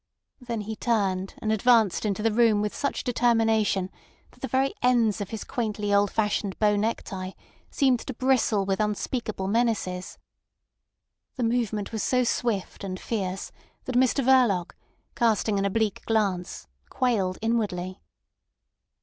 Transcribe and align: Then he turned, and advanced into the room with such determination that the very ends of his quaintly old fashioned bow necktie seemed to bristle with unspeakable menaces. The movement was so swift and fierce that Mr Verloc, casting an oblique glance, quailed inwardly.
Then 0.39 0.61
he 0.61 0.75
turned, 0.75 1.35
and 1.43 1.51
advanced 1.51 2.05
into 2.07 2.23
the 2.23 2.31
room 2.33 2.59
with 2.59 2.73
such 2.73 3.03
determination 3.03 3.91
that 4.31 4.39
the 4.39 4.47
very 4.47 4.73
ends 4.81 5.21
of 5.21 5.29
his 5.29 5.43
quaintly 5.43 5.93
old 5.93 6.09
fashioned 6.09 6.57
bow 6.57 6.75
necktie 6.75 7.33
seemed 7.69 7.99
to 7.99 8.13
bristle 8.15 8.65
with 8.65 8.79
unspeakable 8.79 9.47
menaces. 9.47 10.17
The 11.35 11.43
movement 11.43 11.91
was 11.91 12.01
so 12.01 12.23
swift 12.23 12.83
and 12.83 12.99
fierce 12.99 13.51
that 13.85 13.93
Mr 13.95 14.25
Verloc, 14.25 14.71
casting 15.15 15.59
an 15.59 15.65
oblique 15.65 16.03
glance, 16.07 16.65
quailed 16.89 17.37
inwardly. 17.39 18.01